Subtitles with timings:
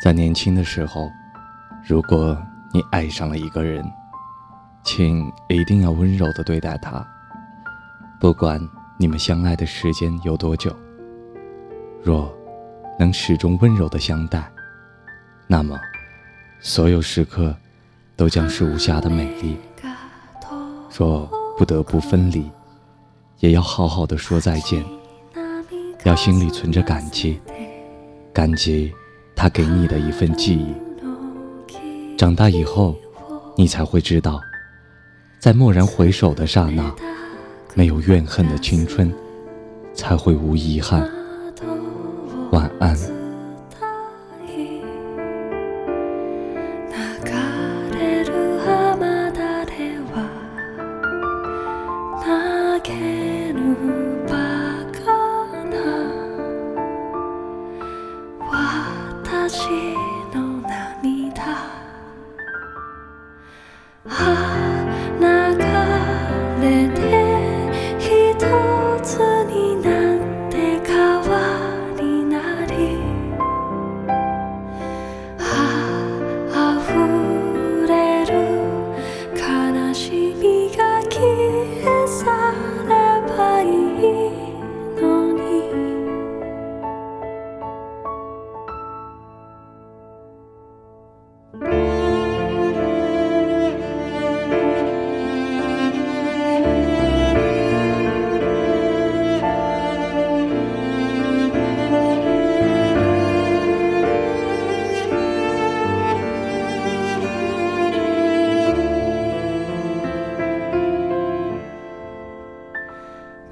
[0.00, 1.10] 在年轻的时候，
[1.84, 2.40] 如果
[2.72, 3.84] 你爱上了一个人，
[4.84, 7.04] 请一定要温柔的对待他，
[8.20, 8.60] 不管
[8.96, 10.74] 你们相爱的时间有多久。
[12.02, 12.32] 若
[12.96, 14.48] 能始终温柔的相待，
[15.48, 15.76] 那么
[16.60, 17.54] 所有时刻
[18.14, 19.58] 都将是无暇的美丽。
[20.96, 22.48] 若不得不分离，
[23.40, 24.84] 也要好好的说再见，
[26.04, 27.40] 要心里存着感激，
[28.32, 28.92] 感激。
[29.40, 30.74] 他给你的一份记忆，
[32.16, 32.96] 长大以后，
[33.56, 34.40] 你才会知道，
[35.38, 36.92] 在蓦然回首的刹那，
[37.72, 39.14] 没有怨恨的青春，
[39.94, 41.08] 才会无遗憾。
[42.50, 43.17] 晚安。
[64.08, 64.84] 啊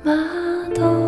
[0.07, 1.06] 窓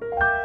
[0.00, 0.37] you